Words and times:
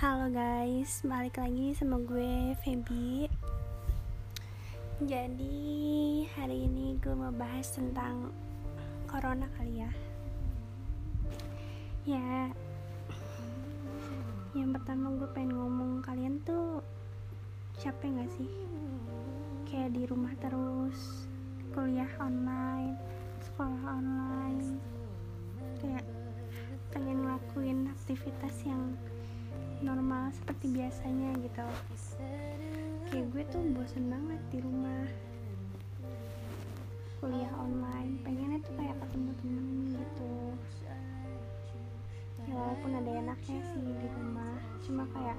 Halo 0.00 0.32
guys, 0.32 1.04
balik 1.04 1.36
lagi 1.36 1.76
sama 1.76 2.00
gue 2.00 2.56
Feby. 2.64 3.28
Jadi 5.04 6.24
hari 6.32 6.64
ini 6.64 6.96
gue 7.04 7.12
mau 7.12 7.28
bahas 7.28 7.68
tentang 7.68 8.32
Corona 9.04 9.44
kali 9.60 9.84
ya. 9.84 9.92
Ya. 12.08 12.48
Yang 14.56 14.80
pertama 14.80 15.20
gue 15.20 15.28
pengen 15.36 15.60
ngomong 15.60 16.00
kalian 16.00 16.40
tuh 16.48 16.80
Capek 17.76 18.24
gak 18.24 18.32
sih? 18.40 18.48
Kayak 19.68 20.00
di 20.00 20.08
rumah 20.08 20.32
terus 20.40 21.28
Kuliah 21.76 22.08
online 22.16 22.96
Sekolah 23.44 24.00
online. 24.00 24.80
Kayak 25.76 26.08
pengen 26.88 27.20
ngelakuin 27.20 27.92
aktivitas 27.92 28.64
yang 28.64 28.96
normal 29.80 30.28
seperti 30.36 30.68
biasanya 30.76 31.32
gitu. 31.40 31.64
Kayak 33.10 33.26
gue 33.32 33.42
tuh 33.48 33.62
bosen 33.72 34.12
banget 34.12 34.40
di 34.52 34.58
rumah. 34.60 35.04
Kuliah 37.20 37.52
online 37.60 38.16
pengennya 38.24 38.60
tuh 38.64 38.72
kayak 38.76 38.96
ketemu 39.04 39.30
temen 39.40 39.66
gitu. 39.96 40.32
Ya 42.48 42.54
walaupun 42.56 42.92
ada 42.96 43.10
enaknya 43.10 43.60
sih 43.72 43.84
di 43.84 44.08
rumah. 44.16 44.56
Cuma 44.84 45.04
kayak 45.16 45.38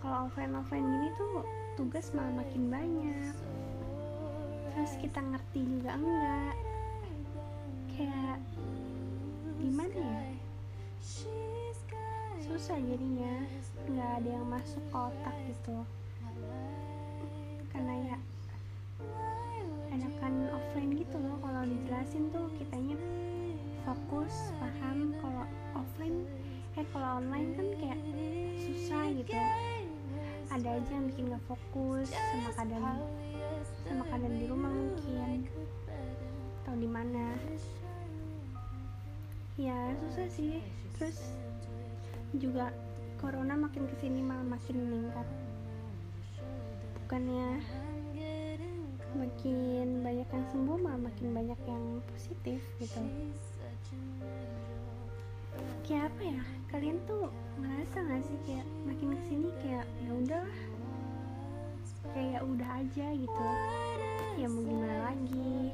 kalau 0.00 0.28
offline 0.28 0.54
offline 0.56 0.86
gini 0.86 1.08
tuh 1.16 1.44
tugas 1.76 2.12
malah 2.12 2.44
makin 2.44 2.68
banyak. 2.68 3.34
Terus 4.72 4.92
kita 5.00 5.20
ngerti 5.24 5.60
juga 5.64 5.90
enggak. 5.96 6.56
Kayak 7.96 8.38
gimana 9.56 9.96
ya 9.96 10.36
susah 12.56 12.80
jadinya. 12.80 13.44
Nggak 13.84 14.10
ada 14.16 14.30
yang 14.32 14.48
masuk 14.48 14.80
ke 14.88 14.96
otak 14.96 15.36
gitu. 15.44 15.76
Karena 17.68 17.92
ya 18.00 18.16
enakan 19.92 20.48
offline 20.56 20.96
gitu 20.96 21.20
loh. 21.20 21.36
Kalau 21.44 21.68
dijelasin 21.68 22.32
tuh 22.32 22.48
kitanya 22.56 22.96
fokus 23.84 24.56
paham. 24.56 25.12
Kalau 25.20 25.44
offline 25.76 26.24
eh 26.80 26.86
kalau 26.96 27.20
online 27.20 27.60
kan 27.60 27.68
kayak 27.76 28.00
susah 28.56 29.04
gitu. 29.12 29.36
Ada 30.48 30.80
aja 30.80 30.90
yang 30.96 31.12
bikin 31.12 31.28
gak 31.28 31.44
fokus 31.44 32.08
sama 32.08 32.56
keadaan 32.56 33.04
sama 33.84 34.02
keadaan 34.08 34.40
di 34.40 34.46
rumah 34.48 34.72
mungkin 34.72 35.44
atau 36.64 36.72
di 36.72 36.88
mana. 36.88 37.36
Ya 39.60 39.92
susah 40.08 40.24
sih. 40.32 40.64
Terus 40.96 41.36
juga 42.34 42.74
corona 43.22 43.54
makin 43.54 43.86
ke 43.86 43.94
sini 44.02 44.20
malah 44.20 44.44
makin 44.44 44.76
meningkat. 44.82 45.26
Bukannya 47.04 47.62
makin 49.16 50.04
banyak 50.04 50.28
yang 50.28 50.46
sembuh 50.52 50.76
malah 50.76 51.00
makin 51.08 51.32
banyak 51.32 51.60
yang 51.64 51.84
positif 52.12 52.60
gitu. 52.82 53.00
Kayak 55.86 56.12
apa 56.12 56.22
ya? 56.22 56.42
Kalian 56.66 56.98
tuh 57.06 57.30
ngerasa 57.62 57.96
gak 58.04 58.22
sih 58.26 58.38
kayak 58.44 58.66
makin 58.84 59.08
ke 59.16 59.22
sini 59.30 59.48
kayak 59.64 59.86
ya 60.04 60.10
udah 60.12 60.46
kayak 62.12 62.42
udah 62.44 62.70
aja 62.84 63.06
gitu. 63.16 63.44
Ya 64.36 64.46
mau 64.52 64.60
gimana 64.60 64.96
lagi? 65.08 65.72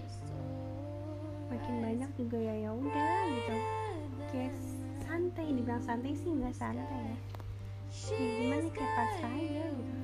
Makin 1.51 1.75
banyak 1.83 2.11
juga 2.15 2.39
ya 2.39 2.55
ya 2.69 2.71
udah 2.71 3.19
gitu. 3.27 3.57
Kayak 4.31 4.55
santai 5.13 5.45
dibilang 5.53 5.85
santai 5.85 6.17
sih 6.17 6.33
nggak 6.33 6.57
santai 6.57 7.05
ya. 7.05 7.17
Ya 8.17 8.25
gimana 8.33 8.69
kayak 8.73 8.93
pas 8.97 9.13
aja 9.21 9.65
gitu. 9.77 9.95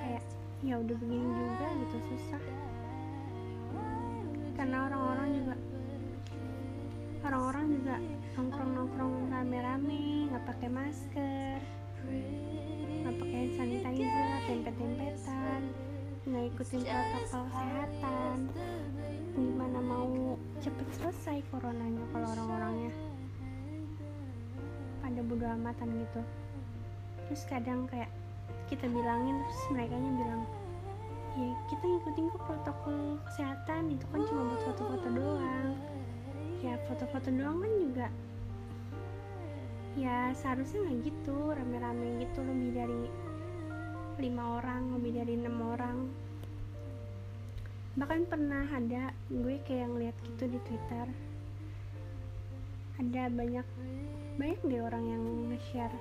Kayak 0.00 0.24
ya 0.64 0.74
udah 0.80 0.96
begini 0.96 1.28
juga 1.28 1.66
gitu 1.76 1.96
susah. 2.08 2.42
Karena 4.56 4.76
orang-orang 4.88 5.28
juga 5.36 5.54
orang-orang 7.28 7.66
juga 7.76 7.96
nongkrong-nongkrong 8.32 9.14
rame-rame 9.28 10.32
nggak 10.32 10.44
pakai 10.48 10.68
masker 10.72 11.60
nggak 13.04 13.16
pakai 13.20 13.42
sanitizer 13.60 14.28
dempet-dempetan 14.48 15.60
nggak 16.24 16.44
ikutin 16.48 16.80
protokol 16.80 17.44
kesehatan. 17.44 18.38
Gimana 19.36 19.84
mau 19.84 20.40
cepet 20.64 20.88
selesai 20.96 21.44
coronanya 21.52 22.00
kalau 22.08 22.25
bodo 25.36 25.52
amatan 25.52 26.00
gitu. 26.00 26.20
Terus 27.28 27.42
kadang 27.44 27.84
kayak 27.92 28.08
kita 28.72 28.88
bilangin 28.88 29.36
terus 29.44 29.62
mereka 29.68 29.94
bilang 30.00 30.42
ya 31.36 31.52
kita 31.68 31.84
ngikutin 31.84 32.32
kok 32.32 32.42
protokol 32.48 33.20
kesehatan 33.28 33.92
itu 33.92 34.04
kan 34.08 34.24
cuma 34.24 34.42
buat 34.48 34.62
foto-foto 34.64 35.08
doang. 35.12 35.76
Ya 36.64 36.80
foto-foto 36.88 37.28
doang 37.28 37.60
kan 37.60 37.72
juga 37.76 38.08
ya 39.96 40.32
seharusnya 40.32 40.88
nggak 40.88 40.98
gitu 41.08 41.36
rame-rame 41.52 42.20
gitu 42.24 42.40
lebih 42.40 42.70
dari 42.72 43.02
lima 44.16 44.60
orang 44.64 44.96
lebih 44.96 45.20
dari 45.20 45.32
enam 45.36 45.56
orang. 45.60 45.98
Bahkan 48.00 48.20
pernah 48.28 48.64
ada 48.72 49.12
gue 49.28 49.56
kayak 49.68 49.92
ngeliat 49.92 50.16
gitu 50.24 50.48
di 50.48 50.60
twitter 50.64 51.08
ada 52.96 53.28
banyak 53.28 53.66
banyak 54.36 54.60
deh 54.68 54.84
orang 54.84 55.04
yang 55.08 55.24
nge-share 55.48 55.96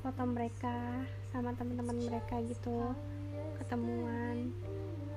foto 0.00 0.22
mereka 0.22 1.02
sama 1.34 1.50
teman-teman 1.58 1.98
mereka 2.06 2.38
gitu 2.46 2.94
ketemuan. 3.58 4.54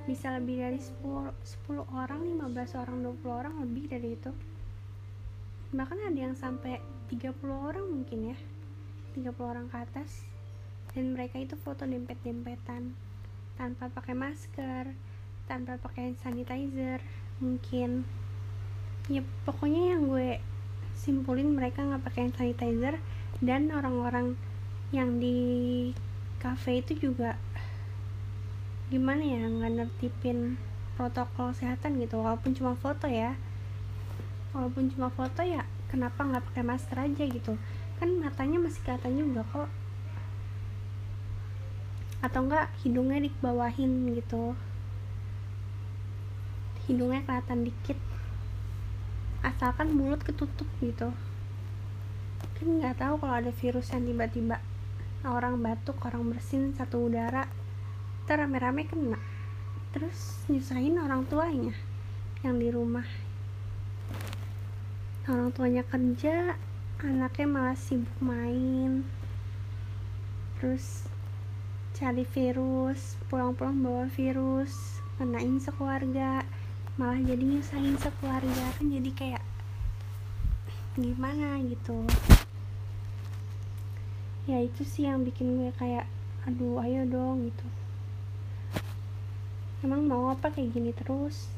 Bisa 0.09 0.35
lebih 0.35 0.59
dari 0.59 0.81
10, 0.81 1.31
10 1.69 1.85
orang 1.93 2.21
15 2.41 2.81
orang 2.81 2.97
20 3.05 3.29
orang 3.29 3.55
lebih 3.61 3.85
dari 3.87 4.09
itu. 4.17 4.31
Bahkan 5.69 5.99
ada 6.11 6.19
yang 6.19 6.33
sampai 6.33 6.81
30 7.13 7.33
orang 7.53 7.85
mungkin 7.87 8.33
ya 8.33 8.37
30 9.15 9.37
orang 9.37 9.65
ke 9.69 9.77
atas. 9.77 10.25
Dan 10.97 11.13
mereka 11.13 11.37
itu 11.37 11.53
foto 11.57 11.85
dempet-dempetan 11.85 12.93
tanpa 13.53 13.85
pakai 13.93 14.17
masker 14.17 14.93
tanpa 15.45 15.77
pakai 15.77 16.15
sanitizer 16.19 16.99
mungkin. 17.37 18.07
Ya 19.11 19.21
pokoknya 19.43 19.95
yang 19.95 20.07
gue 20.07 20.39
simpulin 20.93 21.53
mereka 21.57 21.83
nggak 21.83 22.03
pakai 22.05 22.31
sanitizer 22.31 23.01
dan 23.43 23.73
orang-orang 23.73 24.39
yang 24.93 25.17
di 25.17 25.91
cafe 26.37 26.79
itu 26.85 27.09
juga 27.09 27.35
gimana 28.93 29.25
ya 29.25 29.49
nggak 29.49 29.73
nertipin 29.73 30.55
protokol 30.93 31.49
kesehatan 31.51 31.97
gitu. 31.97 32.21
Walaupun 32.21 32.53
cuma 32.53 32.77
foto 32.77 33.09
ya. 33.09 33.33
Walaupun 34.53 34.93
cuma 34.93 35.09
foto 35.09 35.41
ya 35.41 35.65
kenapa 35.89 36.21
nggak 36.21 36.45
pakai 36.53 36.63
masker 36.63 36.97
aja 36.97 37.23
gitu. 37.25 37.57
Kan 37.97 38.21
matanya 38.21 38.61
masih 38.61 38.81
kelihatan 38.85 39.17
juga 39.17 39.41
kok. 39.49 39.69
Atau 42.21 42.45
enggak 42.45 42.69
hidungnya 42.85 43.19
dibawahin 43.25 44.13
gitu. 44.13 44.53
Hidungnya 46.85 47.25
kelihatan 47.25 47.65
dikit 47.65 47.97
asalkan 49.43 49.91
mulut 49.91 50.23
ketutup 50.23 50.65
gitu. 50.79 51.11
Kan 52.57 52.67
nggak 52.79 53.03
tahu 53.03 53.19
kalau 53.19 53.35
ada 53.43 53.51
virus 53.51 53.91
yang 53.91 54.07
tiba-tiba 54.07 54.63
orang 55.23 55.59
batuk 55.59 55.99
orang 56.03 56.31
bersin 56.31 56.75
satu 56.75 57.11
udara 57.11 57.47
kita 58.23 58.39
rame-rame 58.39 58.87
kena. 58.87 59.19
Terus 59.91 60.47
nyusahin 60.47 60.95
orang 60.95 61.27
tuanya 61.27 61.75
yang 62.39 62.55
di 62.55 62.71
rumah. 62.71 63.03
Orang 65.27 65.51
tuanya 65.51 65.83
kerja 65.83 66.55
anaknya 67.03 67.47
malah 67.47 67.75
sibuk 67.75 68.15
main. 68.23 69.03
Terus 70.59 71.03
cari 71.93 72.23
virus 72.23 73.19
pulang-pulang 73.27 73.83
bawa 73.83 74.05
virus 74.07 75.03
kenain 75.19 75.59
sekeluarga 75.59 76.41
malah 76.93 77.17
jadi 77.17 77.41
nyusahin 77.41 77.97
sekeluarga 77.97 78.65
kan 78.77 78.85
jadi 78.85 79.11
kayak 79.17 79.43
gimana 80.93 81.57
gitu. 81.65 82.05
Ya 84.45 84.61
itu 84.61 84.85
sih 84.85 85.09
yang 85.09 85.25
bikin 85.25 85.57
gue 85.57 85.73
kayak 85.73 86.05
aduh 86.45 86.77
ayo 86.85 87.01
dong 87.09 87.49
gitu. 87.49 87.65
Emang 89.81 90.05
mau 90.05 90.29
apa 90.29 90.53
kayak 90.53 90.69
gini 90.69 90.93
terus? 90.93 91.49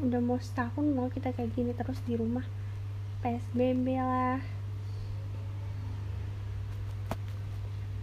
Udah 0.00 0.24
mau 0.24 0.40
setahun 0.40 0.88
mau 0.88 1.12
kita 1.12 1.36
kayak 1.36 1.52
gini 1.52 1.76
terus 1.76 2.00
di 2.08 2.16
rumah? 2.16 2.48
PSBB 3.20 4.00
lah. 4.00 4.40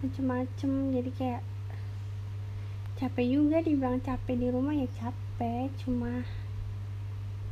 Macem-macem 0.06 0.94
jadi 0.94 1.12
kayak 1.18 1.42
capek 2.98 3.38
juga 3.38 3.62
dibilang 3.62 4.02
capek 4.02 4.36
di 4.42 4.48
rumah 4.50 4.74
ya 4.74 4.90
capek. 4.90 5.70
Cuma 5.86 6.26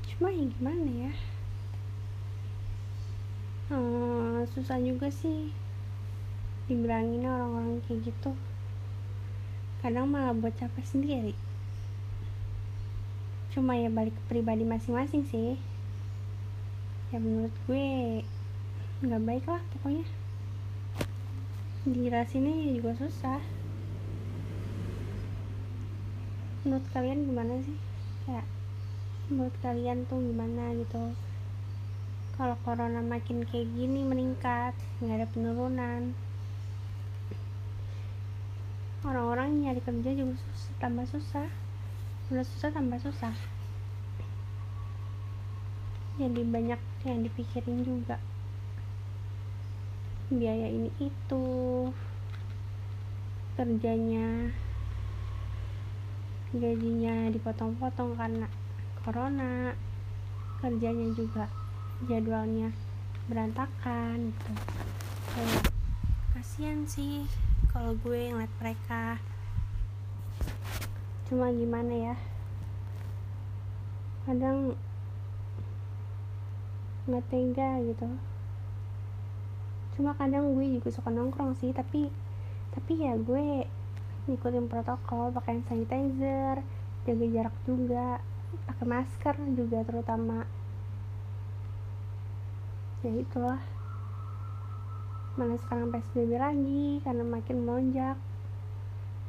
cuma 0.10 0.34
ya 0.34 0.42
gimana 0.50 0.90
ya? 0.90 1.14
Hmm, 3.70 4.42
susah 4.50 4.82
juga 4.82 5.10
sih 5.14 5.54
dibilangin 6.66 7.30
orang-orang 7.30 7.78
kayak 7.86 8.10
gitu. 8.10 8.34
Kadang 9.86 10.10
malah 10.10 10.34
buat 10.34 10.58
capek 10.58 10.82
sendiri. 10.82 11.38
Cuma 13.54 13.78
ya 13.78 13.94
balik 13.94 14.18
ke 14.18 14.24
pribadi 14.26 14.66
masing-masing 14.66 15.30
sih. 15.30 15.62
Ya 17.14 17.22
menurut 17.22 17.54
gue 17.70 18.26
nggak 19.06 19.22
baik 19.30 19.46
lah 19.46 19.62
pokoknya. 19.78 20.10
Dijelasinnya 21.86 22.82
juga 22.82 22.98
susah 22.98 23.65
menurut 26.66 26.90
kalian 26.90 27.30
gimana 27.30 27.62
sih? 27.62 27.78
Ya 28.26 28.42
menurut 29.30 29.54
kalian 29.62 30.10
tuh 30.10 30.18
gimana 30.18 30.74
gitu? 30.74 31.14
Kalau 32.34 32.58
corona 32.66 33.06
makin 33.06 33.46
kayak 33.46 33.70
gini 33.78 34.02
meningkat 34.02 34.74
nggak 34.98 35.22
ada 35.22 35.28
penurunan. 35.30 36.18
Orang-orang 39.06 39.62
nyari 39.62 39.86
kerja 39.86 40.18
juga 40.18 40.34
susah, 40.42 40.74
tambah 40.82 41.06
susah. 41.06 41.48
Udah 42.34 42.42
susah 42.42 42.70
tambah 42.74 42.98
susah. 42.98 43.38
Jadi 46.18 46.42
banyak 46.42 46.82
yang 47.06 47.22
dipikirin 47.22 47.86
juga. 47.86 48.18
Biaya 50.34 50.66
ini 50.74 50.90
itu. 50.98 51.46
Kerjanya 53.56 54.52
gajinya 56.56 57.28
dipotong-potong 57.36 58.16
karena 58.16 58.48
corona 59.04 59.76
kerjanya 60.64 61.12
juga 61.12 61.52
jadwalnya 62.08 62.72
berantakan 63.28 64.32
gitu. 64.32 64.52
Kayak 65.36 65.64
kasihan 66.32 66.80
sih 66.88 67.28
kalau 67.76 67.92
gue 68.00 68.32
ngeliat 68.32 68.54
mereka. 68.64 69.20
Cuma 71.28 71.52
gimana 71.52 71.94
ya? 71.94 72.16
Kadang 74.24 74.80
nggak 77.06 77.26
tega 77.30 77.84
gitu. 77.84 78.08
Cuma 80.00 80.16
kadang 80.16 80.56
gue 80.56 80.80
juga 80.80 80.90
suka 80.90 81.12
nongkrong 81.12 81.54
sih 81.60 81.76
tapi 81.76 82.08
tapi 82.72 82.94
ya 83.00 83.16
gue 83.16 83.68
ngikutin 84.26 84.66
protokol 84.66 85.30
pakai 85.30 85.62
sanitizer 85.70 86.66
jaga 87.06 87.26
jarak 87.30 87.56
juga 87.70 88.18
pakai 88.66 88.86
masker 88.90 89.36
juga 89.54 89.86
terutama. 89.86 90.50
Ya 93.06 93.14
itulah. 93.14 93.62
Mana 95.38 95.60
sekarang 95.62 95.94
PSBB 95.94 96.42
lagi 96.42 97.04
karena 97.06 97.22
makin 97.22 97.62
melonjak. 97.62 98.18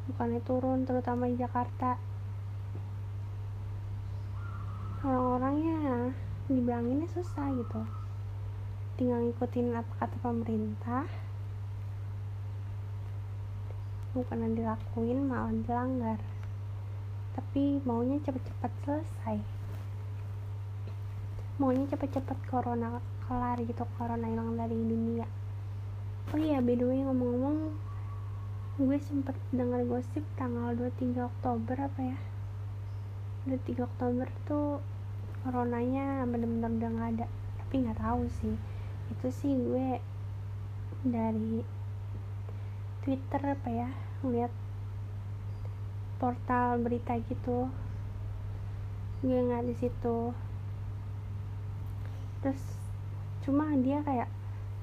Bukannya 0.08 0.40
turun 0.46 0.88
terutama 0.88 1.28
di 1.28 1.36
Jakarta. 1.36 2.00
Orang-orangnya 5.04 6.14
dibilanginnya 6.48 7.10
susah 7.12 7.52
gitu. 7.52 7.84
Tinggal 8.96 9.28
ngikutin 9.28 9.76
apa 9.76 9.92
kata 10.00 10.16
pemerintah 10.24 11.04
bukan 14.16 14.56
dilakuin 14.56 15.28
malah 15.28 15.52
dilanggar. 15.52 16.16
Tapi 17.36 17.84
maunya 17.84 18.16
cepet-cepet 18.24 18.72
selesai. 18.88 19.36
Maunya 21.60 21.84
cepet-cepet 21.92 22.38
corona 22.48 22.96
kelar 23.28 23.60
gitu 23.60 23.84
corona 24.00 24.24
hilang 24.24 24.56
dari 24.56 24.72
dunia. 24.72 25.28
Oh 26.32 26.40
iya 26.40 26.64
by 26.64 26.72
the 26.80 26.88
way 26.88 27.04
ngomong-ngomong 27.04 27.76
gue 28.80 28.98
sempet 29.04 29.36
dengar 29.52 29.84
gosip 29.84 30.24
tanggal 30.40 30.72
23 30.72 31.20
Oktober 31.20 31.76
apa 31.76 32.00
ya? 32.00 32.18
23 33.44 33.84
Oktober 33.84 34.26
tuh 34.48 34.80
coronanya 35.44 36.24
bener-bener 36.24 36.72
udah 36.72 36.90
gak 36.96 37.10
ada. 37.20 37.26
Tapi 37.60 37.74
nggak 37.84 38.00
tahu 38.00 38.24
sih. 38.40 38.56
Itu 39.12 39.28
sih 39.28 39.52
gue 39.52 40.00
dari 41.04 41.60
Twitter 43.06 43.38
apa 43.38 43.70
ya 43.70 44.05
ngeliat 44.20 44.52
portal 46.16 46.80
berita 46.80 47.16
gitu. 47.28 47.68
Gue 49.20 49.38
nggak 49.44 49.66
di 49.68 49.74
situ. 49.76 50.32
Terus 52.40 52.62
cuma 53.44 53.72
dia 53.80 54.00
kayak 54.04 54.28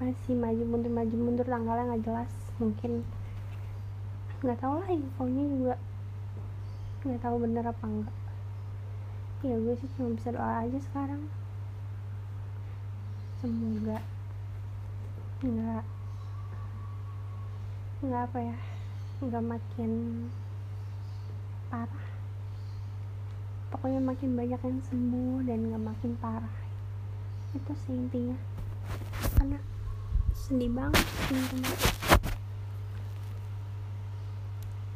masih 0.01 0.35
maju 0.35 0.63
mundur 0.68 0.91
maju 0.91 1.15
mundur 1.15 1.47
tanggalnya 1.47 1.94
nggak 1.94 2.06
jelas 2.06 2.31
mungkin. 2.59 3.06
Nggak 4.41 4.59
tahu 4.59 4.81
lah 4.81 4.89
infonya 4.91 5.44
juga. 5.47 5.75
Nggak 7.06 7.21
tahu 7.24 7.36
bener 7.41 7.65
apa 7.65 7.86
enggak 7.86 8.18
ya 9.44 9.59
gue 9.59 9.75
sih 9.75 9.91
cuma 10.00 10.15
bisa 10.15 10.31
doa 10.31 10.63
aja 10.63 10.79
sekarang. 10.79 11.27
Semoga 13.44 14.00
nggak 15.44 15.83
nggak 18.07 18.24
apa 18.24 18.39
ya 18.39 18.56
nggak 19.24 19.46
makin 19.46 19.92
parah. 21.72 22.06
Pokoknya 23.72 24.04
makin 24.04 24.36
banyak 24.36 24.60
yang 24.60 24.80
sembuh 24.84 25.48
dan 25.48 25.60
nggak 25.72 25.84
makin 25.84 26.12
parah. 26.20 26.56
Itu 27.56 27.72
sih 27.88 27.96
intinya. 27.96 28.36
Karena 29.40 29.60
sedih 30.36 30.72
banget 30.75 31.06
teman-teman 31.31 31.75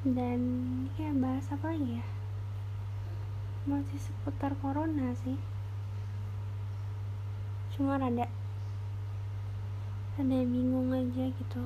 dan 0.07 0.39
ya 0.95 1.11
bahas 1.19 1.47
apa 1.51 1.75
lagi 1.75 1.99
ya? 1.99 2.05
Masih 3.67 3.99
seputar 3.99 4.55
corona 4.63 5.11
sih. 5.23 5.35
Cuma 7.75 7.99
rada 7.99 8.27
rada 10.15 10.39
bingung 10.47 10.95
aja 10.95 11.27
gitu. 11.27 11.63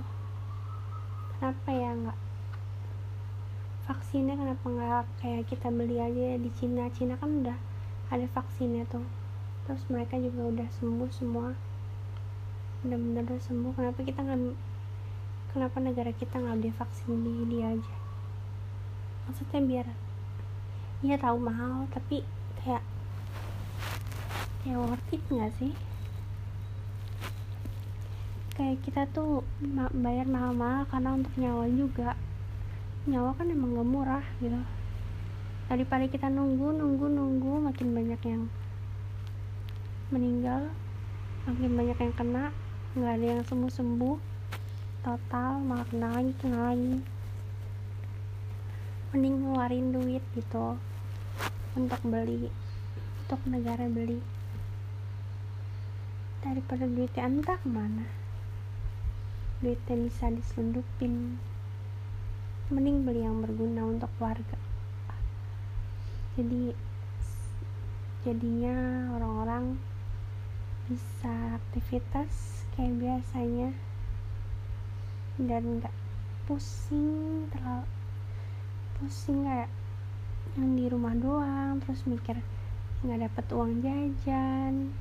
Kenapa 1.38 1.69
ya 1.69 1.90
nggak 1.94 2.19
vaksinnya 3.91 4.39
kenapa 4.39 4.65
nggak 4.71 5.03
kayak 5.19 5.43
kita 5.51 5.67
beli 5.67 5.99
aja 5.99 6.39
di 6.39 6.47
Cina? 6.55 6.88
Cina 6.95 7.19
kan 7.19 7.43
udah 7.43 7.59
ada 8.07 8.23
vaksinnya 8.31 8.88
tuh. 8.88 9.03
Terus 9.67 9.83
mereka 9.91 10.15
juga 10.15 10.47
udah 10.47 10.67
sembuh 10.79 11.11
semua. 11.11 11.51
Benar-benar 12.88 13.27
udah 13.27 13.43
sembuh. 13.43 13.75
Kenapa 13.75 13.99
kita 13.99 14.23
nggak 14.23 14.39
kenapa 15.51 15.77
negara 15.83 16.12
kita 16.15 16.39
nggak 16.39 16.57
beli 16.63 16.71
vaksin 16.71 17.19
di 17.19 17.33
dia 17.51 17.75
aja? 17.75 17.95
Maksudnya 19.27 19.60
biar 19.60 19.88
iya 21.03 21.19
tahu 21.19 21.38
mahal 21.43 21.91
tapi 21.91 22.24
kayak 22.63 22.83
kayak 24.63 24.79
worth 24.79 25.12
it 25.12 25.24
nggak 25.27 25.51
sih? 25.60 25.75
Kayak 28.55 28.88
kita 28.88 29.03
tuh 29.12 29.43
bayar 29.91 30.31
mahal-mahal 30.31 30.88
karena 30.88 31.19
untuk 31.19 31.36
nyawa 31.36 31.67
juga 31.67 32.15
nyawa 33.10 33.34
kan 33.34 33.50
emang 33.50 33.74
gak 33.74 33.89
murah 33.89 34.25
gitu. 34.38 34.62
Daripada 35.65 36.05
kita 36.05 36.29
nunggu 36.29 36.75
nunggu 36.75 37.10
nunggu 37.10 37.65
makin 37.65 37.98
banyak 37.98 38.22
yang 38.27 38.43
meninggal 40.12 40.67
makin 41.48 41.72
banyak 41.74 41.98
yang 41.98 42.13
kena 42.13 42.43
nggak 42.91 43.13
ada 43.17 43.25
yang 43.25 43.43
sembuh 43.48 43.72
sembuh 43.72 44.17
total 45.01 45.63
malah 45.63 45.88
kena 45.88 46.12
lagi 46.12 46.34
kena 46.38 46.60
lagi 46.70 47.00
mending 49.10 49.36
ngeluarin 49.41 49.96
duit 49.96 50.24
gitu 50.36 50.75
untuk 51.74 52.01
beli 52.03 52.51
untuk 53.24 53.41
negara 53.48 53.88
beli. 53.88 54.20
Daripada 56.43 56.84
duitnya 56.84 57.25
entah 57.25 57.58
ke 57.58 57.70
mana 57.72 58.05
duitnya 59.63 59.96
bisa 60.10 60.27
diselundupin 60.27 61.39
mending 62.72 63.04
beli 63.04 63.28
yang 63.28 63.44
berguna 63.44 63.84
untuk 63.86 64.10
warga 64.18 64.58
jadi 66.32 66.72
jadinya 68.24 69.12
orang-orang 69.20 69.75
bisa 70.88 71.60
aktivitas 71.60 72.63
kayak 72.74 72.96
biasanya. 73.04 73.75
Dan 75.36 75.84
nggak 75.84 75.92
pusing 76.48 77.51
terlalu 77.51 77.88
pusing 78.96 79.44
kayak 79.44 79.72
yang 80.56 80.72
di 80.75 80.86
rumah 80.88 81.16
doang 81.16 81.80
terus 81.84 82.04
mikir 82.06 82.38
nggak 83.01 83.28
dapet 83.28 83.46
uang 83.56 83.82
jajan 83.82 84.94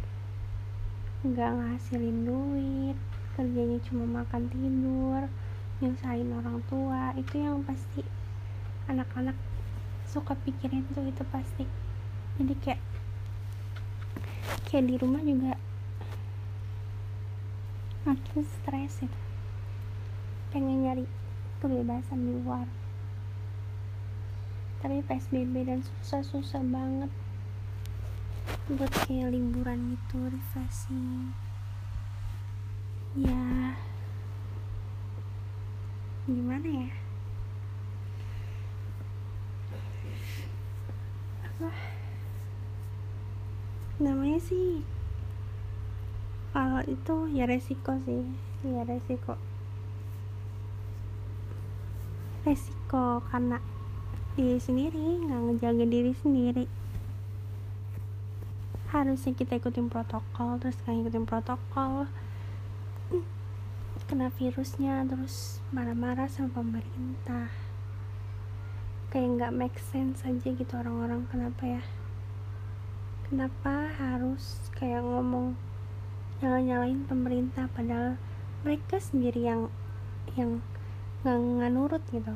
nggak 1.26 1.50
ngasilin 1.52 2.18
duit 2.24 2.98
kerjanya 3.36 3.78
cuma 3.84 4.22
makan 4.22 4.48
tidur 4.48 5.26
nyusahin 5.80 6.30
orang 6.36 6.60
tua. 6.68 7.16
Itu 7.16 7.40
yang 7.40 7.64
pasti 7.64 8.04
anak-anak 8.86 9.36
suka 10.04 10.36
pikirin 10.44 10.84
tuh 10.92 11.08
itu 11.08 11.24
pasti. 11.32 11.64
Jadi 12.36 12.54
kayak 12.60 12.80
kayak 14.68 14.84
di 14.86 14.94
rumah 15.00 15.22
juga 15.24 15.58
makin 18.06 18.42
stres 18.46 19.04
itu 19.04 19.20
pengen 20.50 20.84
nyari 20.84 21.04
kebebasan 21.60 22.20
di 22.20 22.32
luar. 22.42 22.66
Tapi 24.80 25.04
PSBB 25.04 25.54
dan 25.68 25.80
susah-susah 25.84 26.64
banget 26.64 27.12
buat 28.70 28.92
kayak 29.04 29.34
liburan 29.34 29.94
gitu 29.94 30.18
refreshing. 30.30 31.34
Ya 33.18 33.74
gimana 36.30 36.68
ya? 36.70 36.88
Apa 41.42 41.68
namanya 44.00 44.40
sih 44.40 44.86
kalau 46.50 46.82
itu 46.86 47.14
ya 47.34 47.44
resiko 47.50 47.98
sih 48.06 48.22
ya 48.62 48.86
resiko. 48.86 49.34
Resiko 52.46 53.20
karena 53.28 53.58
diri 54.38 54.62
sendiri 54.62 55.26
nggak 55.26 55.40
ngejaga 55.50 55.84
diri 55.84 56.12
sendiri. 56.14 56.64
Harusnya 58.90 59.34
kita 59.34 59.58
ikutin 59.58 59.90
protokol 59.90 60.58
terus 60.62 60.78
kan 60.82 60.98
ikutin 60.98 61.26
protokol 61.26 62.10
kena 64.10 64.26
virusnya 64.34 65.06
terus 65.06 65.62
marah-marah 65.70 66.26
sama 66.26 66.50
pemerintah. 66.50 67.46
Kayak 69.06 69.38
nggak 69.38 69.54
make 69.54 69.78
sense 69.78 70.26
aja 70.26 70.50
gitu 70.50 70.74
orang-orang 70.74 71.30
kenapa 71.30 71.78
ya? 71.78 71.82
Kenapa 73.30 73.86
harus 74.02 74.66
kayak 74.74 75.06
ngomong 75.06 75.54
jangan 76.42 76.58
nyalain 76.66 77.06
pemerintah 77.06 77.70
padahal 77.70 78.18
mereka 78.66 78.98
sendiri 78.98 79.46
yang 79.46 79.70
yang 80.34 80.58
nggak 81.22 81.70
nurut 81.70 82.02
gitu. 82.10 82.34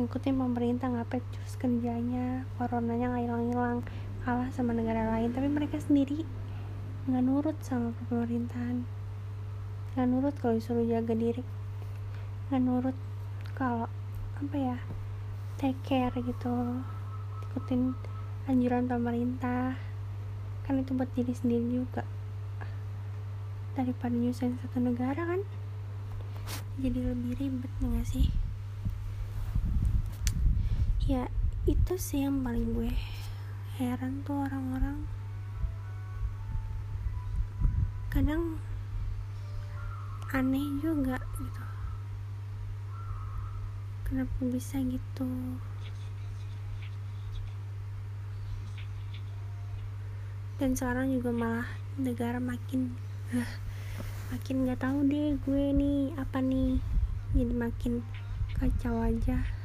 Ngikutin 0.00 0.40
pemerintah 0.40 0.88
nggak 0.88 1.20
pecus 1.20 1.60
kerjanya 1.60 2.48
coronanya 2.56 3.12
nggak 3.12 3.24
hilang-hilang 3.28 3.78
kalah 4.24 4.48
sama 4.48 4.72
negara 4.72 5.04
lain 5.20 5.36
tapi 5.36 5.52
mereka 5.52 5.76
sendiri 5.76 6.24
nggak 7.04 7.24
nurut 7.28 7.60
sama 7.60 7.92
pemerintahan 8.08 8.99
nggak 9.94 10.06
nurut 10.06 10.34
kalau 10.38 10.54
disuruh 10.54 10.86
jaga 10.86 11.14
diri. 11.14 11.42
Nggak 12.46 12.62
nurut 12.62 12.96
kalau 13.58 13.90
apa 14.38 14.56
ya 14.56 14.76
take 15.58 15.78
care 15.82 16.14
gitu. 16.14 16.82
Ikutin 17.50 17.98
anjuran 18.46 18.86
pemerintah. 18.86 19.74
Kan 20.62 20.80
itu 20.80 20.94
buat 20.94 21.10
diri 21.18 21.34
sendiri 21.34 21.82
juga. 21.82 22.06
Daripada 23.74 24.14
nyusahin 24.14 24.58
satu 24.62 24.78
negara 24.78 25.26
kan 25.26 25.42
jadi 26.80 27.12
lebih 27.12 27.36
ribet 27.36 27.72
nggak 27.82 28.06
sih? 28.06 28.30
Ya 31.04 31.26
itu 31.68 31.94
sih 31.98 32.24
yang 32.24 32.40
paling 32.40 32.72
gue 32.72 32.94
heran 33.76 34.22
tuh 34.24 34.46
orang-orang. 34.46 35.04
Kadang 38.08 38.56
aneh 40.30 40.78
juga 40.78 41.18
gitu. 41.38 41.64
Kenapa 44.06 44.38
bisa 44.46 44.78
gitu? 44.78 45.26
Dan 50.62 50.78
sekarang 50.78 51.10
juga 51.10 51.30
malah 51.34 51.68
negara 51.98 52.38
makin 52.38 52.94
uh, 53.34 53.52
makin 54.30 54.66
nggak 54.66 54.78
tahu 54.78 55.02
deh 55.10 55.34
gue 55.42 55.64
nih 55.74 56.14
apa 56.14 56.38
nih. 56.38 56.78
Jadi 57.34 57.54
makin 57.54 57.92
kacau 58.54 59.02
aja 59.02 59.59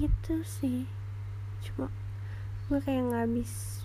gitu 0.00 0.40
sih. 0.42 0.88
Cuma 1.60 1.92
gue 2.72 2.80
kayak 2.80 3.12
nggak 3.12 3.22
habis 3.28 3.84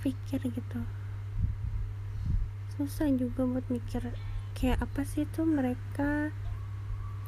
pikir 0.00 0.40
gitu. 0.48 0.80
Susah 2.72 3.12
juga 3.12 3.44
buat 3.44 3.66
mikir 3.68 4.16
kayak 4.56 4.80
apa 4.80 5.04
sih 5.04 5.28
tuh 5.28 5.44
mereka 5.44 6.32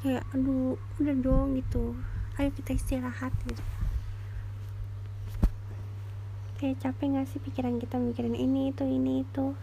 kayak 0.00 0.25
aduh 0.32 0.80
udah 0.96 1.16
dong 1.20 1.60
gitu. 1.60 1.92
Ayo 2.40 2.49
kita 2.56 2.72
istirahat 2.72 3.37
gitu. 3.44 3.60
Kayak 6.56 6.80
capek 6.80 7.16
gak 7.16 7.28
sih 7.28 7.40
pikiran 7.40 7.80
kita 7.80 7.96
mikirin 7.96 8.37
ini 8.37 8.72
itu 8.72 8.84
ini 8.84 9.25
itu 9.25 9.56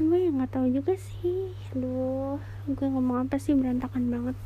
cuma 0.00 0.16
ya 0.16 0.32
nggak 0.32 0.56
tahu 0.56 0.72
juga 0.72 0.96
sih. 0.96 1.52
Aduh 1.76 2.40
gue 2.64 2.86
ngomong 2.88 3.28
apa 3.28 3.36
sih? 3.36 3.52
Berantakan 3.52 4.08
banget. 4.08 4.36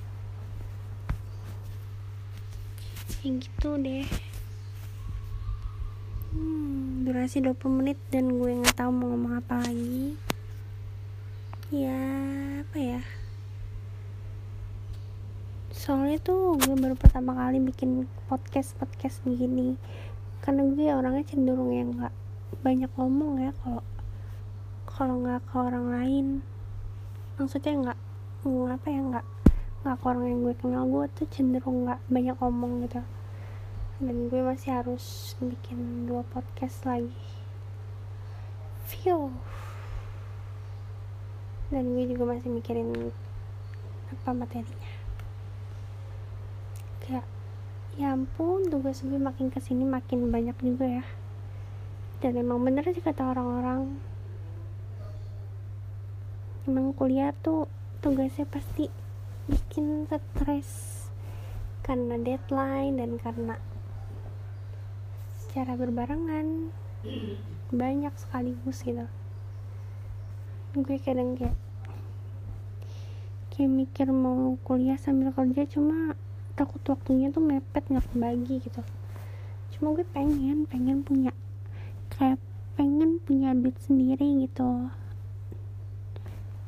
Yang 3.22 3.46
gitu 3.46 3.78
deh. 3.78 4.02
Hmm, 6.34 7.06
durasi 7.06 7.38
20 7.38 7.54
menit 7.70 7.94
dan 8.10 8.34
gue 8.34 8.50
nggak 8.50 8.74
tahu 8.74 8.90
mau 8.90 9.14
ngomong 9.14 9.38
apa 9.38 9.62
lagi. 9.62 10.18
Ya 11.70 12.02
apa 12.66 12.74
ya? 12.74 13.00
Soalnya 15.70 16.18
tuh 16.18 16.58
gue 16.58 16.74
baru 16.74 16.98
pertama 16.98 17.30
kali 17.30 17.62
bikin 17.62 18.10
podcast 18.26 18.74
podcast 18.74 19.22
begini. 19.22 19.78
Karena 20.42 20.66
gue 20.66 20.90
orangnya 20.90 21.22
cenderung 21.30 21.70
yang 21.70 21.94
nggak 21.94 22.14
banyak 22.66 22.90
ngomong 22.98 23.38
ya 23.38 23.54
kalau 23.62 23.86
kalau 24.94 25.18
nggak 25.20 25.42
ke 25.50 25.54
orang 25.58 25.86
lain. 25.90 26.26
Maksudnya 27.34 27.74
nggak 27.90 27.98
apa 28.70 28.86
ya 28.86 29.00
nggak 29.02 29.26
nggak 29.82 29.96
ke 29.98 30.04
orang 30.06 30.24
yang 30.30 30.40
gue 30.46 30.54
kenal. 30.54 30.82
Gue 30.86 31.06
tuh 31.10 31.26
cenderung 31.26 31.90
nggak 31.90 32.00
banyak 32.06 32.36
ngomong 32.38 32.86
gitu. 32.86 33.02
Dan 33.98 34.30
gue 34.30 34.40
masih 34.46 34.70
harus 34.70 35.34
bikin 35.42 36.06
dua 36.06 36.22
podcast 36.30 36.86
lagi. 36.86 37.10
View 38.86 39.34
dan 41.74 41.90
gue 41.90 42.04
juga 42.06 42.30
masih 42.30 42.54
mikirin 42.54 43.10
apa 44.14 44.30
materinya. 44.30 44.92
Kayak 47.02 47.26
ya 47.98 48.14
ampun 48.14 48.70
tugas 48.70 49.02
gue 49.02 49.18
makin 49.18 49.50
ke 49.50 49.58
sini 49.58 49.82
makin 49.82 50.30
banyak 50.30 50.54
juga 50.62 51.02
ya. 51.02 51.04
Dan 52.22 52.38
emang 52.38 52.62
bener 52.62 52.86
sih 52.94 53.02
kata 53.02 53.26
orang-orang 53.26 54.13
emang 56.64 56.96
kuliah 56.96 57.36
tuh 57.44 57.68
tugasnya 58.00 58.48
pasti 58.48 58.88
bikin 59.44 60.08
stres 60.08 61.04
karena 61.84 62.16
deadline 62.16 62.96
dan 62.96 63.20
karena 63.20 63.56
secara 65.36 65.76
berbarengan. 65.76 66.72
Banyak 67.68 68.16
sekaligus 68.16 68.80
gitu. 68.80 69.04
Gue 70.72 70.96
kadang 70.96 71.36
kayak 71.36 71.54
kayak 73.52 73.70
mikir 73.70 74.08
mau 74.08 74.56
kuliah 74.64 74.96
sambil 74.96 75.30
kerja 75.36 75.68
cuma 75.68 76.16
takut 76.56 76.80
waktunya 76.88 77.28
tuh 77.28 77.44
mepet 77.44 77.84
nggak 77.92 78.08
kebagi 78.08 78.64
gitu. 78.64 78.80
Cuma 79.76 79.92
gue 79.92 80.08
pengen 80.16 80.64
pengen 80.64 81.04
punya 81.04 81.30
kayak 82.16 82.40
pengen 82.74 83.20
punya 83.20 83.52
duit 83.52 83.76
sendiri 83.84 84.48
gitu 84.48 84.88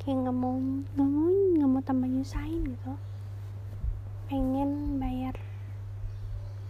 kayak 0.07 0.23
nggak 0.23 0.39
mau 0.39 0.55
nggak 0.55 1.03
mau 1.03 1.27
nggak 1.59 1.67
mau 1.67 1.81
tambah 1.83 2.07
nyusahin 2.07 2.63
gitu. 2.63 2.95
Pengen 4.31 5.03
bayar 5.03 5.35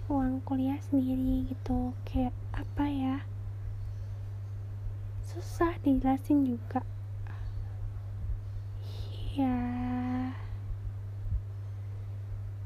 uang 0.09 0.41
kuliah 0.41 0.81
sendiri 0.89 1.45
gitu. 1.45 1.93
Kayak 2.01 2.33
apa 2.49 2.89
ya? 2.89 3.15
Susah 5.21 5.77
dijelasin 5.85 6.49
juga. 6.49 6.81
Ya 9.37 9.53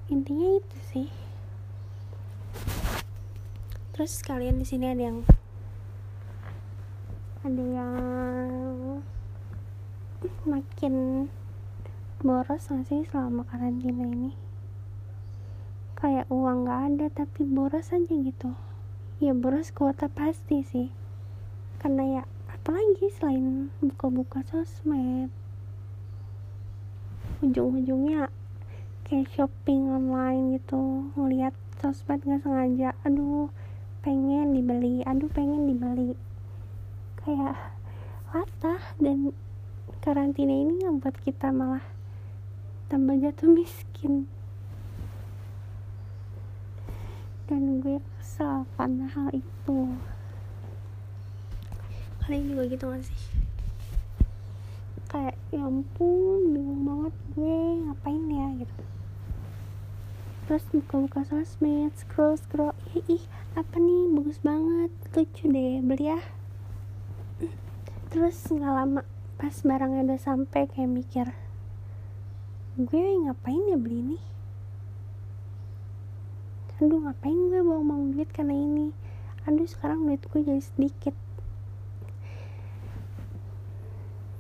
intinya 0.08 0.56
itu 0.56 0.78
sih. 0.88 1.10
Terus 3.92 4.24
kalian 4.24 4.56
di 4.56 4.64
sini 4.64 4.88
ada 4.88 5.04
yang 5.04 5.20
ada 7.44 7.60
yang 7.60 7.92
makin 10.46 11.26
boros 12.22 12.70
gak 12.70 12.86
sih 12.86 13.02
selama 13.10 13.42
karantina 13.50 14.06
ini? 14.06 14.38
Kayak 15.98 16.30
uang 16.30 16.70
gak 16.70 16.82
ada 16.94 17.08
tapi 17.10 17.42
boros 17.42 17.90
aja 17.90 18.14
gitu. 18.14 18.54
Ya 19.18 19.34
boros 19.34 19.74
kuota 19.74 20.06
pasti 20.10 20.62
sih. 20.62 20.94
Karena 21.82 22.22
ya 22.22 22.24
apalagi 22.54 23.10
selain 23.10 23.74
buka-buka 23.82 24.46
sosmed. 24.46 25.34
Ujung-ujungnya 27.42 28.30
kayak 29.10 29.34
shopping 29.34 29.90
online 29.90 30.62
gitu 30.62 31.10
ngeliat 31.18 31.58
sosmed 31.82 32.22
nggak 32.22 32.46
sengaja. 32.46 32.94
Aduh 33.02 33.50
pengen 34.06 34.54
dibeli 34.54 35.02
aduh 35.02 35.30
pengen 35.34 35.66
dibeli. 35.66 36.14
Kayak 37.18 37.58
latah 38.30 38.82
dan 39.02 39.34
karantina 40.02 40.50
ini 40.50 40.82
ngebuat 40.82 41.22
kita 41.22 41.54
malah 41.54 41.86
tambah 42.90 43.22
jatuh 43.22 43.54
miskin. 43.54 44.26
Dan 47.46 47.86
gue 47.86 48.02
kesal 48.18 48.66
karena 48.74 49.06
hal 49.14 49.30
itu. 49.30 49.94
Kalian 52.26 52.50
juga 52.50 52.64
gitu 52.66 52.86
gak 52.90 53.06
sih? 53.06 53.22
Kayak 55.06 55.38
ya 55.54 55.70
ampun 55.70 56.50
bingung 56.50 56.82
banget 56.82 57.14
gue 57.38 57.60
ngapain 57.86 58.26
ya? 58.26 58.48
gitu. 58.58 58.82
Terus 60.50 60.66
buka-buka 60.74 61.22
sosmed 61.30 61.94
scroll 61.94 62.42
scroll. 62.42 62.74
Ih, 62.98 63.22
ih 63.22 63.24
apa 63.54 63.78
nih? 63.78 64.18
Bagus 64.18 64.42
banget. 64.42 64.90
Lucu 65.14 65.46
deh 65.46 65.78
beli 65.86 66.10
ya. 66.10 66.20
Terus 68.10 68.50
nggak 68.50 68.74
lama 68.74 69.11
pas 69.42 69.58
barangnya 69.66 70.06
udah 70.06 70.22
sampai 70.22 70.70
kayak 70.70 70.86
mikir 70.86 71.26
gue 72.78 73.02
ngapain 73.26 73.74
ya 73.74 73.74
beli 73.74 73.98
ini? 74.06 74.20
Aduh 76.78 77.02
ngapain 77.02 77.50
gue 77.50 77.66
bawa-bawa 77.66 78.14
duit 78.14 78.30
karena 78.30 78.54
ini? 78.54 78.94
Aduh 79.50 79.66
sekarang 79.66 80.06
duit 80.06 80.22
gue 80.30 80.46
jadi 80.46 80.62
sedikit. 80.62 81.18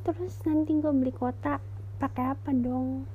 Terus 0.05 0.37
nanti 0.45 0.77
gue 0.77 0.93
beli 0.93 1.09
kuota 1.09 1.57
pakai 1.97 2.37
apa 2.37 2.53
dong? 2.53 3.09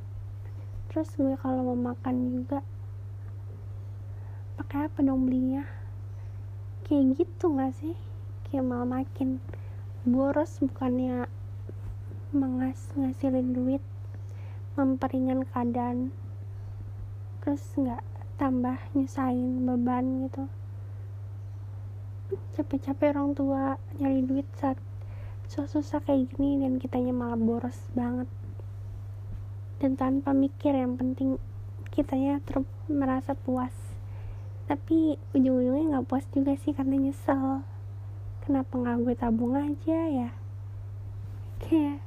Terus 0.91 1.15
gue 1.15 1.39
kalau 1.39 1.71
mau 1.71 1.95
makan 1.95 2.35
juga 2.35 2.67
pakai 4.59 4.91
apa 4.91 5.07
dong 5.07 5.31
belinya? 5.31 5.63
Kayak 6.83 7.23
gitu 7.23 7.55
gak 7.55 7.79
sih? 7.79 7.95
Kayak 8.51 8.75
malah 8.75 9.07
makin 9.07 9.39
boros 10.03 10.59
bukannya 10.59 11.31
mengas 12.35 12.91
ngasilin 12.99 13.55
duit 13.55 13.83
memperingan 14.75 15.47
keadaan. 15.47 16.11
Terus 17.41 17.63
nggak 17.79 18.03
tambah 18.37 18.77
nyusahin 18.93 19.65
beban 19.65 20.29
gitu. 20.29 20.45
Capek-capek 22.59 23.15
orang 23.17 23.31
tua 23.33 23.63
nyari 23.97 24.27
duit 24.27 24.49
saat 24.59 24.77
susah-susah 25.47 26.03
kayak 26.03 26.35
gini 26.35 26.59
dan 26.61 26.83
kitanya 26.83 27.15
malah 27.15 27.39
boros 27.39 27.79
banget. 27.95 28.27
Dan 29.79 29.95
tanpa 29.95 30.35
mikir 30.35 30.75
yang 30.75 30.99
penting 30.99 31.41
kitanya 31.95 32.43
ter 32.43 32.61
merasa 32.91 33.33
puas. 33.33 33.73
Tapi 34.67 35.15
ujung-ujungnya 35.33 35.97
nggak 35.97 36.07
puas 36.11 36.27
juga 36.35 36.59
sih 36.59 36.75
karena 36.75 36.99
nyesel. 36.99 37.63
Kenapa 38.43 38.73
nggak 38.75 38.99
gue 39.07 39.15
tabung 39.15 39.55
aja 39.55 40.01
ya? 40.11 40.31
Kayak 41.63 42.06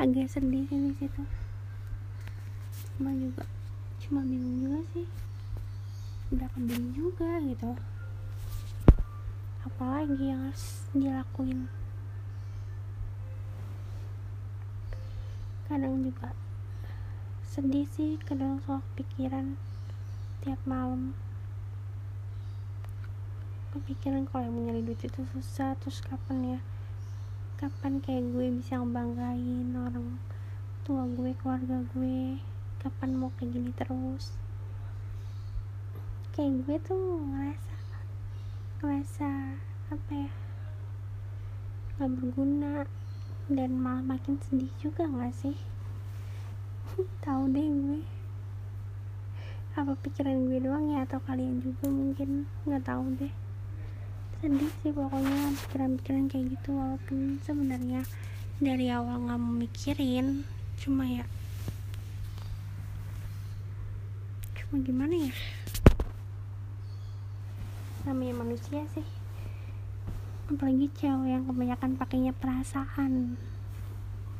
agak 0.00 0.32
sedih 0.32 0.64
sih 0.64 0.80
di 0.80 0.96
situ. 0.96 1.22
Cuma 2.96 3.12
juga 3.12 3.44
cuma 4.00 4.24
bingung 4.24 4.64
juga 4.64 4.80
sih. 4.96 5.04
Udah 6.32 6.48
kebeli 6.56 6.88
juga 6.96 7.36
gitu. 7.44 7.76
Apalagi 9.60 10.16
yang 10.24 10.48
harus 10.48 10.88
dilakuin. 10.96 11.68
Kadang 15.68 16.00
juga 16.00 16.32
sedih 17.44 17.84
sih 17.92 18.16
kadang 18.24 18.56
soal 18.64 18.80
pikiran 18.96 19.60
tiap 20.40 20.64
malam. 20.64 21.12
Kepikiran 23.76 24.24
kalau 24.32 24.48
yang 24.48 24.64
nyari 24.64 24.80
duit 24.80 25.04
itu 25.04 25.28
susah 25.36 25.76
terus 25.76 26.00
kapan 26.00 26.56
ya 26.56 26.60
kapan 27.60 28.00
kayak 28.00 28.24
gue 28.32 28.56
bisa 28.56 28.80
ngebanggain 28.80 29.68
orang 29.76 30.16
tua 30.80 31.04
gue 31.04 31.36
keluarga 31.44 31.84
gue? 31.92 32.40
Kapan 32.80 33.12
mau 33.12 33.28
kayak 33.36 33.52
gini 33.52 33.68
terus? 33.76 34.32
Kayak 36.32 36.64
gue 36.64 36.76
tuh 36.80 37.20
ngerasa 37.20 37.76
ngerasa 38.80 39.30
apa 39.92 40.12
ya 40.16 40.32
nggak 42.00 42.10
berguna 42.16 42.88
dan 43.52 43.76
malah 43.76 44.16
makin 44.16 44.40
sedih 44.40 44.72
juga 44.80 45.04
gak 45.04 45.36
sih? 45.36 45.60
Tahu 47.28 47.44
deh 47.52 47.68
gue. 47.68 48.00
Apa 49.76 49.92
pikiran 50.00 50.48
gue 50.48 50.64
doang 50.64 50.96
ya 50.96 51.04
atau 51.04 51.20
kalian 51.28 51.60
juga 51.60 51.92
mungkin? 51.92 52.48
Nggak 52.64 52.88
tahu 52.88 53.04
deh 53.20 53.49
sedih 54.40 54.72
sih 54.80 54.92
pokoknya 54.96 55.52
pikiran-pikiran 55.68 56.24
kayak 56.32 56.46
gitu 56.56 56.72
walaupun 56.72 57.36
sebenarnya 57.44 58.00
dari 58.56 58.88
awal 58.88 59.20
nggak 59.28 59.36
mau 59.36 59.52
mikirin 59.52 60.48
cuma 60.80 61.04
ya 61.04 61.28
cuma 64.70 64.86
gimana 64.86 65.18
ya? 65.18 65.34
Namanya 68.06 68.34
manusia 68.38 68.86
sih. 68.94 69.02
Apalagi 70.46 70.86
cewek 70.94 71.26
yang 71.26 71.42
kebanyakan 71.42 71.98
pakainya 71.98 72.30
perasaan. 72.30 73.34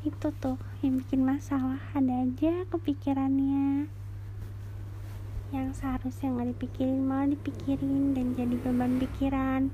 Itu 0.07 0.31
tuh 0.39 0.55
yang 0.79 1.03
bikin 1.03 1.27
masalah. 1.27 1.83
Ada 1.91 2.23
aja 2.23 2.63
kepikirannya 2.71 3.91
yang 5.51 5.75
seharusnya 5.75 6.31
nggak 6.31 6.49
dipikirin 6.55 7.03
malah 7.03 7.27
dipikirin 7.27 8.15
dan 8.15 8.33
jadi 8.39 8.55
beban 8.63 8.97
pikiran 9.03 9.67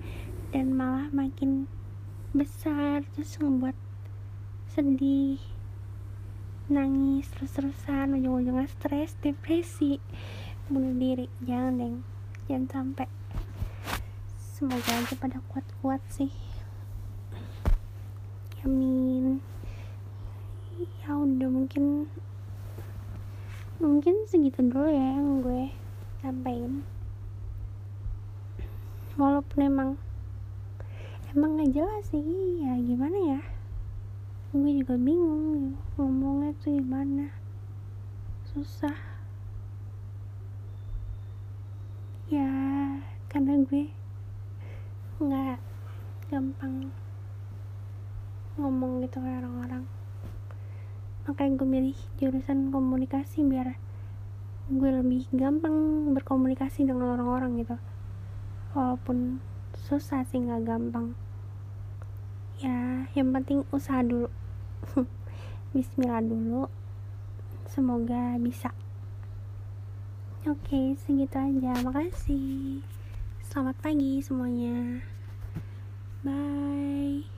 dan 0.50 0.66
malah 0.74 1.08
makin 1.14 1.70
besar 2.34 3.06
terus 3.14 3.38
ngebuat 3.38 3.78
sedih 4.74 5.38
nangis 6.68 7.32
terus-terusan 7.32 8.20
ujung-ujungnya 8.20 8.68
stres 8.68 9.16
depresi. 9.24 10.04
Bunuh 10.68 10.92
diri 11.00 11.32
jangan 11.40 11.80
deng. 11.80 11.96
Jangan 12.52 12.68
sampai. 12.68 13.08
Semoga 14.36 14.92
aja 15.00 15.16
pada 15.16 15.40
kuat-kuat 15.48 16.04
sih. 16.12 16.34
Amin. 18.68 19.40
Ya 20.76 21.16
udah 21.16 21.48
mungkin 21.48 22.12
mungkin 23.78 24.26
segitu 24.26 24.66
dulu 24.66 24.90
ya 24.90 25.22
yang 25.22 25.46
gue 25.46 25.70
sampaikan. 26.18 26.82
Walaupun 29.14 29.60
emang 29.62 29.90
emang 31.38 31.62
gak 31.62 31.78
jelas 31.78 32.10
sih 32.10 32.26
ya 32.66 32.74
gimana 32.82 33.38
ya? 33.38 33.42
Gue 34.50 34.82
juga 34.82 34.98
bingung 34.98 35.78
ngomongnya 35.94 36.58
tuh 36.58 36.74
gimana? 36.74 37.30
Susah. 38.50 38.98
Ya 42.34 42.50
karena 43.30 43.62
gue 43.62 43.94
nggak 45.22 45.62
gampang 46.34 46.90
ngomong 48.58 49.06
gitu 49.06 49.22
kayak 49.22 49.46
orang-orang 49.46 49.86
makanya 51.28 51.60
gue 51.60 51.68
milih? 51.68 52.00
Jurusan 52.16 52.72
komunikasi 52.72 53.44
biar 53.44 53.76
gue 54.68 54.90
lebih 54.92 55.28
gampang 55.36 56.10
berkomunikasi 56.16 56.88
dengan 56.88 57.20
orang-orang 57.20 57.60
gitu. 57.60 57.76
Walaupun 58.72 59.44
susah 59.76 60.24
sih 60.24 60.40
nggak 60.40 60.64
gampang. 60.64 61.14
Ya 62.64 63.12
yang 63.12 63.36
penting 63.36 63.68
usaha 63.76 64.00
dulu. 64.00 64.32
Bismillah 65.76 66.24
dulu. 66.24 66.72
Semoga 67.68 68.40
bisa. 68.40 68.72
Oke 70.48 70.96
segitu 71.04 71.36
aja. 71.36 71.76
Makasih. 71.84 72.80
Selamat 73.44 73.76
pagi 73.84 74.24
semuanya. 74.24 75.04
Bye. 76.24 77.37